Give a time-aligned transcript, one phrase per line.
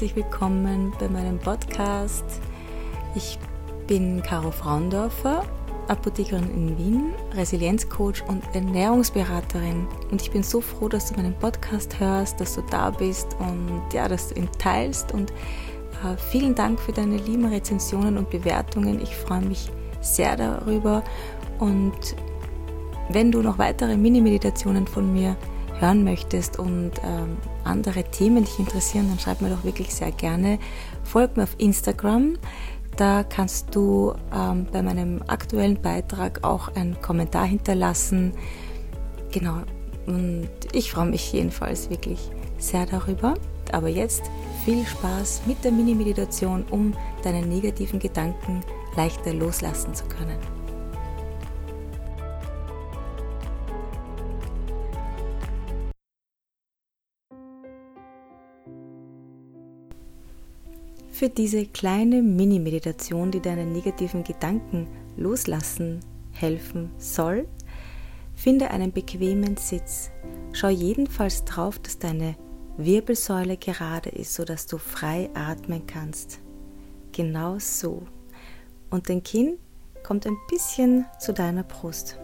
[0.00, 2.24] Herzlich willkommen bei meinem Podcast.
[3.14, 3.38] Ich
[3.86, 5.44] bin Caro Fraundorfer,
[5.88, 9.86] Apothekerin in Wien, Resilienzcoach und Ernährungsberaterin.
[10.10, 13.82] Und ich bin so froh, dass du meinen Podcast hörst, dass du da bist und
[13.92, 15.12] ja, dass du ihn teilst.
[15.12, 19.02] Und äh, vielen Dank für deine lieben Rezensionen und Bewertungen.
[19.02, 21.04] Ich freue mich sehr darüber.
[21.58, 22.16] Und
[23.10, 25.36] wenn du noch weitere Mini-Meditationen von mir
[25.80, 30.58] hören möchtest und ähm, andere Themen dich interessieren, dann schreib mir doch wirklich sehr gerne.
[31.04, 32.36] Folg mir auf Instagram.
[32.96, 38.34] Da kannst du ähm, bei meinem aktuellen Beitrag auch einen Kommentar hinterlassen.
[39.32, 39.62] Genau.
[40.06, 43.34] Und ich freue mich jedenfalls wirklich sehr darüber.
[43.72, 44.24] Aber jetzt
[44.64, 48.60] viel Spaß mit der Mini-Meditation, um deine negativen Gedanken
[48.96, 50.59] leichter loslassen zu können.
[61.20, 66.00] Für diese kleine Mini-Meditation, die deine negativen Gedanken loslassen
[66.32, 67.46] helfen soll,
[68.34, 70.10] finde einen bequemen Sitz.
[70.54, 72.36] Schau jedenfalls drauf, dass deine
[72.78, 76.40] Wirbelsäule gerade ist, sodass du frei atmen kannst.
[77.12, 78.04] Genau so.
[78.88, 79.58] Und dein Kinn
[80.02, 82.18] kommt ein bisschen zu deiner Brust.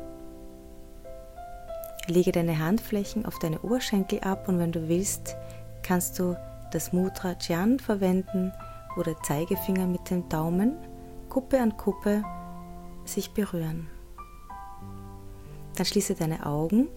[2.07, 5.37] Lege deine Handflächen auf deine Oberschenkel ab und wenn du willst,
[5.83, 6.35] kannst du
[6.73, 8.53] das Mudra Dhyan verwenden,
[8.97, 10.77] wo der Zeigefinger mit dem Daumen
[11.29, 12.25] Kuppe an Kuppe
[13.05, 13.89] sich berühren.
[15.77, 16.89] Dann schließe deine Augen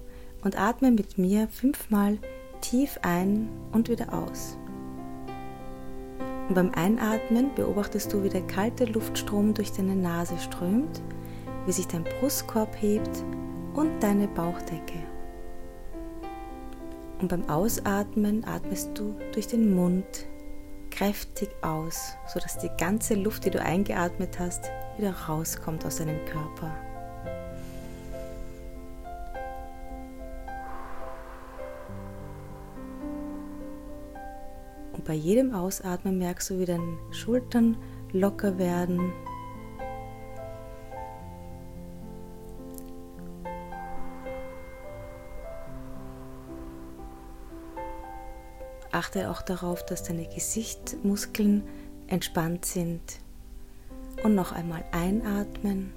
[0.43, 2.17] und atme mit mir fünfmal
[2.61, 4.57] tief ein und wieder aus.
[6.47, 11.01] Und beim Einatmen beobachtest du, wie der kalte Luftstrom durch deine Nase strömt,
[11.65, 13.23] wie sich dein Brustkorb hebt
[13.75, 14.97] und deine Bauchdecke.
[17.21, 20.25] Und beim Ausatmen atmest du durch den Mund
[20.99, 26.75] kräftig aus, sodass die ganze Luft, die du eingeatmet hast, wieder rauskommt aus deinem Körper.
[34.91, 37.77] Und bei jedem Ausatmen merkst du, wie deine Schultern
[38.11, 39.13] locker werden.
[48.91, 51.63] Achte auch darauf, dass deine Gesichtsmuskeln
[52.07, 53.01] entspannt sind.
[54.23, 55.93] Und noch einmal einatmen.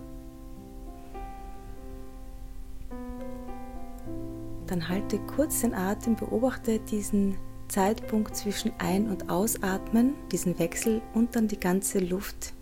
[4.66, 7.36] Dann halte kurz den Atem, beobachte diesen
[7.68, 12.52] Zeitpunkt zwischen Ein- und Ausatmen, diesen Wechsel und dann die ganze Luft,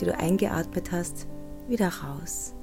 [0.00, 1.26] die du eingeatmet hast,
[1.68, 2.54] wieder raus.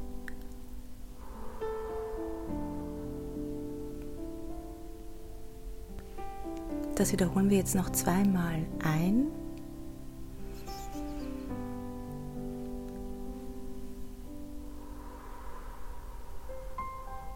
[6.97, 9.27] Das wiederholen wir jetzt noch zweimal ein.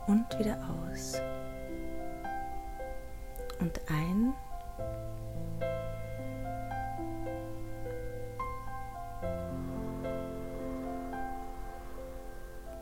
[0.07, 1.21] Und wieder aus.
[3.59, 4.33] Und ein.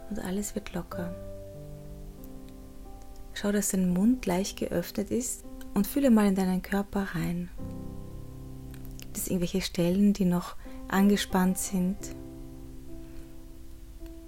[0.09, 1.13] Und alles wird locker.
[3.34, 7.50] Schau, dass dein Mund leicht geöffnet ist und fühle mal in deinen Körper rein.
[9.02, 10.56] Gibt es irgendwelche Stellen, die noch
[10.88, 11.97] angespannt sind?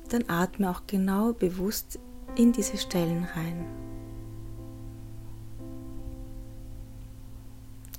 [0.09, 1.99] Dann atme auch genau bewusst
[2.35, 3.65] in diese Stellen rein.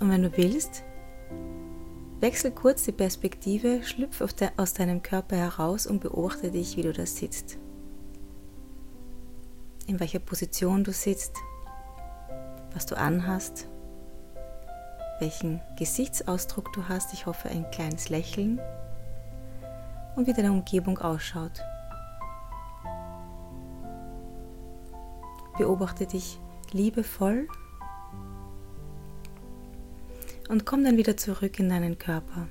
[0.00, 0.82] Und wenn du willst,
[2.20, 6.92] wechsel kurz die Perspektive, schlüpf de aus deinem Körper heraus und beobachte dich, wie du
[6.92, 7.58] da sitzt.
[9.86, 11.36] In welcher Position du sitzt,
[12.74, 13.66] was du anhast,
[15.20, 17.12] welchen Gesichtsausdruck du hast.
[17.12, 18.60] Ich hoffe ein kleines Lächeln
[20.16, 21.62] und wie deine Umgebung ausschaut.
[25.58, 26.40] Beobachte dich
[26.72, 27.46] liebevoll
[30.48, 32.46] und komm dann wieder zurück in deinen Körper.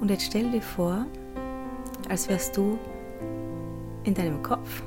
[0.00, 1.06] Und jetzt stell dir vor,
[2.08, 2.78] als wärst du
[4.04, 4.82] in deinem Kopf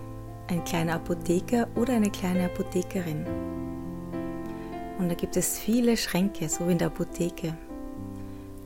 [0.47, 3.25] ein kleiner Apotheker oder eine kleine Apothekerin.
[4.99, 7.57] Und da gibt es viele Schränke, so wie in der Apotheke.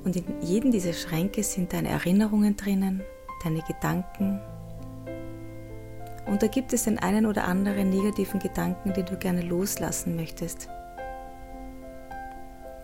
[0.03, 3.01] Und in jedem dieser Schränke sind deine Erinnerungen drinnen,
[3.43, 4.39] deine Gedanken.
[6.25, 10.69] Und da gibt es den einen oder anderen negativen Gedanken, den du gerne loslassen möchtest.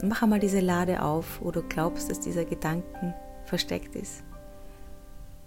[0.01, 3.13] Mach einmal diese Lade auf, wo du glaubst, dass dieser Gedanken
[3.45, 4.23] versteckt ist.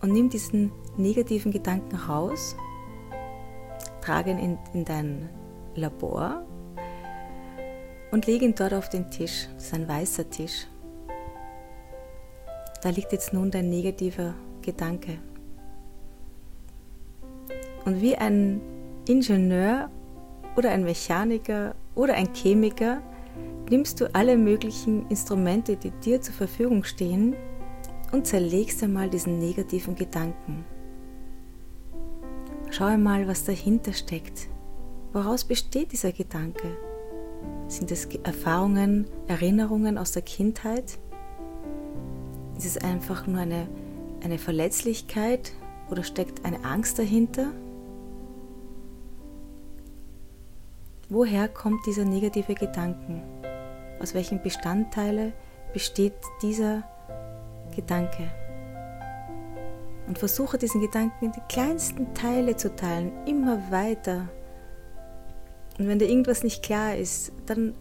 [0.01, 2.55] Und nimm diesen negativen Gedanken raus
[4.07, 5.29] trage ihn in, in dein
[5.75, 6.45] Labor
[8.13, 9.49] und leg ihn dort auf den Tisch.
[9.55, 10.67] Das ist ein weißer Tisch.
[12.83, 15.19] Da liegt jetzt nun dein negativer Gedanke.
[17.85, 18.61] Und wie ein
[19.09, 19.91] Ingenieur
[20.57, 23.03] oder ein Mechaniker oder ein Chemiker
[23.69, 27.35] nimmst du alle möglichen Instrumente, die dir zur Verfügung stehen,
[28.13, 30.65] und zerlegst einmal diesen negativen Gedanken.
[32.77, 34.49] Schau einmal, was dahinter steckt.
[35.15, 36.77] Woraus besteht dieser Gedanke?
[37.69, 40.99] Sind es Erfahrungen, Erinnerungen aus der Kindheit?
[42.59, 43.67] Ist es einfach nur eine,
[44.23, 45.55] eine Verletzlichkeit
[45.89, 47.51] oder steckt eine Angst dahinter?
[51.09, 53.23] Woher kommt dieser negative Gedanken?
[54.03, 55.33] Aus welchen Bestandteilen
[55.73, 56.13] besteht
[56.43, 56.83] dieser
[57.75, 58.29] Gedanke?
[60.07, 64.29] Und versuche diesen Gedanken in die kleinsten Teile zu teilen, immer weiter.
[65.79, 67.75] Und wenn dir irgendwas nicht klar ist, dann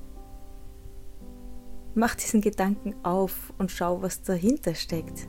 [1.93, 5.27] mach diesen Gedanken auf und schau, was dahinter steckt.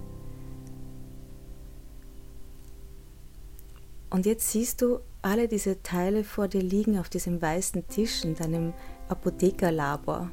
[4.10, 8.34] Und jetzt siehst du, alle diese Teile vor dir liegen auf diesem weißen Tisch in
[8.34, 8.72] deinem
[9.08, 10.31] Apothekerlabor.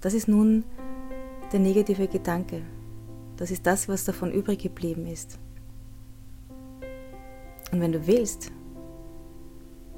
[0.00, 0.64] Das ist nun
[1.52, 2.62] der negative Gedanke.
[3.36, 5.38] Das ist das, was davon übrig geblieben ist.
[7.72, 8.52] Und wenn du willst,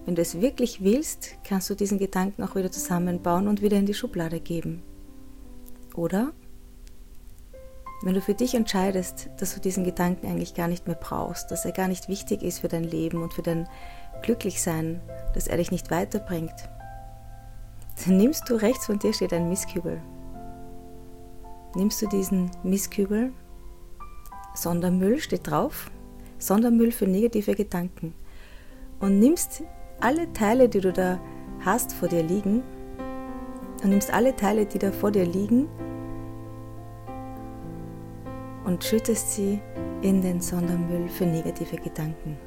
[0.05, 3.87] wenn du es wirklich willst, kannst du diesen Gedanken auch wieder zusammenbauen und wieder in
[3.87, 4.83] die Schublade geben.
[5.94, 6.33] Oder
[8.03, 11.65] wenn du für dich entscheidest, dass du diesen Gedanken eigentlich gar nicht mehr brauchst, dass
[11.65, 13.69] er gar nicht wichtig ist für dein Leben und für dein
[14.23, 15.00] Glücklichsein,
[15.35, 16.55] dass er dich nicht weiterbringt,
[18.05, 20.00] dann nimmst du rechts von dir steht ein Mistkübel.
[21.76, 23.34] Nimmst du diesen Mistkübel,
[24.55, 25.90] Sondermüll steht drauf,
[26.38, 28.14] Sondermüll für negative Gedanken
[28.99, 29.62] und nimmst
[30.00, 31.20] alle Teile, die du da
[31.61, 32.62] hast, vor dir liegen,
[33.82, 35.69] und nimmst alle Teile, die da vor dir liegen,
[38.64, 39.61] und schüttest sie
[40.00, 42.38] in den Sondermüll für negative Gedanken.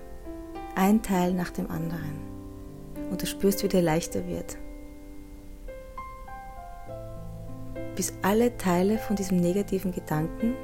[0.74, 2.18] Ein Teil nach dem anderen.
[3.12, 4.58] Und du spürst, wie der leichter wird.
[8.00, 10.56] Bis alle Teile von diesem negativen Gedanken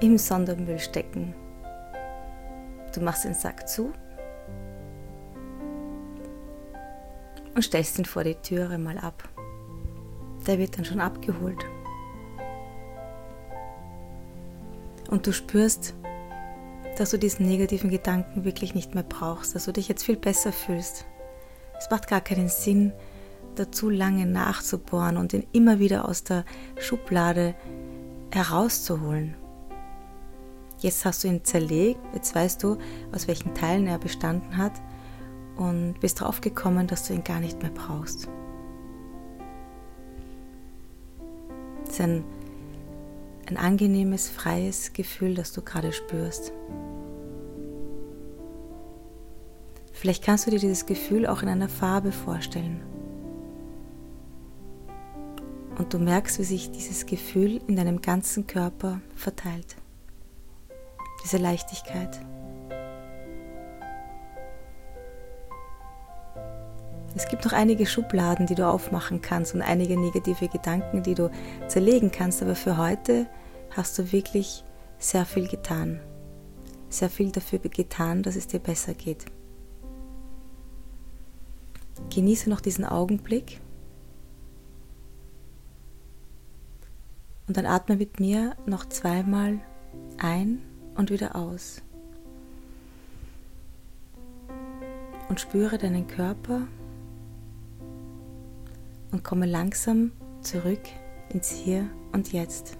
[0.00, 1.32] im Sondermüll stecken.
[2.92, 3.92] Du machst den Sack zu
[7.54, 9.28] und stellst ihn vor die Türe mal ab.
[10.48, 11.64] Der wird dann schon abgeholt.
[15.10, 15.94] und du spürst,
[16.98, 20.50] dass du diesen negativen Gedanken wirklich nicht mehr brauchst, dass du dich jetzt viel besser
[20.50, 21.04] fühlst.
[21.78, 22.92] Es macht gar keinen Sinn,
[23.58, 26.44] da zu lange nachzubohren und ihn immer wieder aus der
[26.78, 27.54] Schublade
[28.32, 29.34] herauszuholen.
[30.78, 32.76] Jetzt hast du ihn zerlegt, jetzt weißt du,
[33.12, 34.72] aus welchen Teilen er bestanden hat
[35.56, 38.28] und bist drauf gekommen, dass du ihn gar nicht mehr brauchst.
[41.84, 42.24] Das ist ein
[43.48, 46.52] ein angenehmes, freies Gefühl, das du gerade spürst.
[49.92, 52.82] Vielleicht kannst du dir dieses Gefühl auch in einer Farbe vorstellen.
[55.78, 59.76] Und du merkst, wie sich dieses Gefühl in deinem ganzen Körper verteilt.
[61.22, 62.18] Diese Leichtigkeit.
[67.14, 71.30] Es gibt noch einige Schubladen, die du aufmachen kannst und einige negative Gedanken, die du
[71.66, 73.26] zerlegen kannst, aber für heute
[73.70, 74.64] hast du wirklich
[74.98, 76.00] sehr viel getan.
[76.88, 79.24] Sehr viel dafür getan, dass es dir besser geht.
[82.14, 83.60] Genieße noch diesen Augenblick
[87.46, 89.60] und dann atme mit mir noch zweimal
[90.18, 90.62] ein
[90.96, 91.82] und wieder aus.
[95.28, 96.62] Und spüre deinen Körper
[99.12, 100.12] und komme langsam
[100.42, 100.82] zurück
[101.30, 102.76] ins Hier und Jetzt.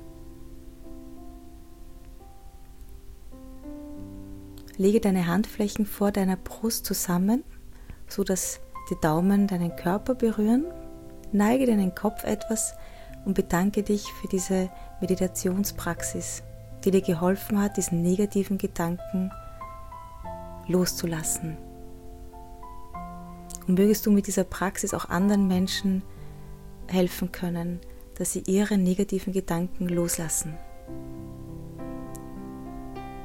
[4.77, 7.43] Lege deine Handflächen vor deiner Brust zusammen,
[8.09, 10.67] so dass die Daumen deinen Körper berühren.
[11.33, 12.75] Neige deinen Kopf etwas
[13.27, 16.43] und bedanke dich für diese Meditationspraxis,
[16.85, 19.31] die dir geholfen hat, diesen negativen Gedanken
[20.69, 21.59] loszulassen.
[23.67, 26.03] Und mögest du mit dieser Praxis auch anderen Menschen
[26.87, 27.81] helfen können,
[28.17, 30.55] dass sie ihre negativen Gedanken loslassen.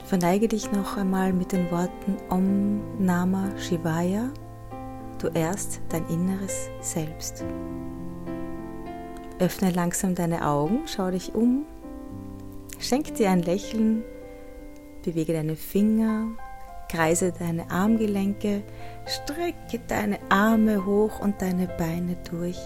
[0.05, 4.31] Verneige dich noch einmal mit den Worten Om Nama Shivaya.
[5.19, 7.45] Du erst dein inneres Selbst.
[9.41, 11.65] Öffne langsam deine Augen, schau dich um,
[12.79, 14.03] schenk dir ein Lächeln,
[15.03, 16.27] bewege deine Finger,
[16.87, 18.61] Kreise deine Armgelenke,
[19.07, 22.59] strecke deine Arme hoch und deine Beine durch.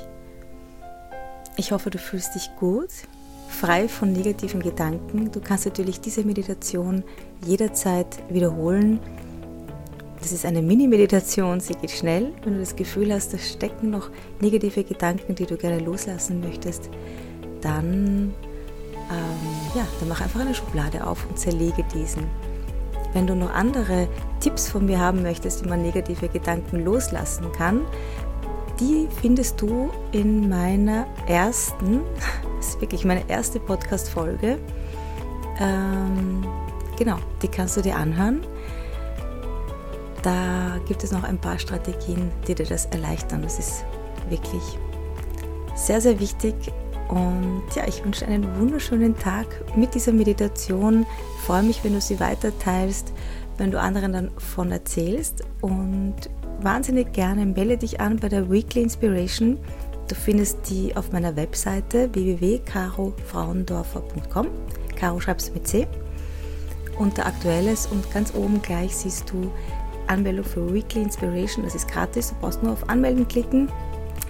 [1.56, 2.90] Ich hoffe, du fühlst dich gut,
[3.48, 5.32] frei von negativen Gedanken.
[5.32, 7.04] Du kannst natürlich diese Meditation
[7.46, 9.00] jederzeit wiederholen.
[10.20, 12.32] Das ist eine Mini-Meditation, sie geht schnell.
[12.44, 14.10] Wenn du das Gefühl hast, da stecken noch
[14.42, 16.90] negative Gedanken, die du gerne loslassen möchtest,
[17.62, 18.34] dann,
[19.12, 22.26] ähm, ja, dann mach einfach eine Schublade auf und zerlege diesen.
[23.14, 24.08] Wenn du noch andere
[24.40, 27.82] Tipps von mir haben möchtest, wie man negative Gedanken loslassen kann,
[28.80, 32.02] die findest du in meiner ersten,
[32.58, 34.58] das ist wirklich meine erste Podcast-Folge.
[35.60, 36.46] Ähm,
[36.98, 38.42] genau, die kannst du dir anhören.
[40.26, 43.44] Da gibt es noch ein paar Strategien, die dir das erleichtern.
[43.44, 43.86] Das ist
[44.28, 44.64] wirklich
[45.76, 46.56] sehr, sehr wichtig.
[47.10, 49.46] Und ja, ich wünsche einen wunderschönen Tag
[49.78, 51.06] mit dieser Meditation.
[51.38, 53.14] Ich freue mich, wenn du sie weiter teilst,
[53.60, 55.44] wenn du anderen dann von erzählst.
[55.62, 56.16] Und
[56.60, 59.60] wahnsinnig gerne melde dich an bei der Weekly Inspiration.
[60.08, 64.48] Du findest die auf meiner Webseite www.carofrauendorfer.com.
[64.96, 65.86] Caro schreibst mit C.
[66.98, 69.52] Unter Aktuelles und ganz oben gleich siehst du
[70.08, 71.64] Anmeldung für Weekly Inspiration.
[71.64, 72.30] Das ist gratis.
[72.30, 73.70] Du brauchst nur auf Anmelden klicken.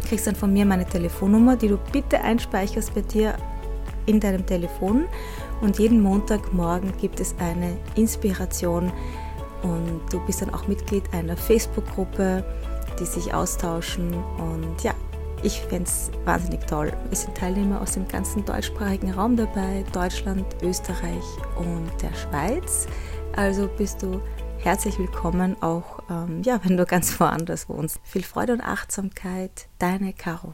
[0.08, 3.36] Kriegst dann von mir meine Telefonnummer, die du bitte einspeicherst bei dir
[4.06, 5.06] in deinem Telefon.
[5.62, 8.92] Und jeden Montagmorgen gibt es eine Inspiration
[9.64, 12.44] und du bist dann auch Mitglied einer Facebook-Gruppe,
[13.00, 14.14] die sich austauschen.
[14.38, 14.94] Und ja,
[15.44, 16.92] ich fände es wahnsinnig toll.
[17.12, 21.24] Es sind Teilnehmer aus dem ganzen deutschsprachigen Raum dabei, Deutschland, Österreich
[21.56, 22.88] und der Schweiz.
[23.36, 24.22] Also bist du
[24.66, 28.00] herzlich willkommen, auch ähm, ja, wenn du ganz woanders wohnst.
[28.04, 30.54] Viel Freude und Achtsamkeit, deine Caro.